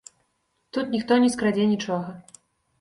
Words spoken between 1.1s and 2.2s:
не скрадзе нічога.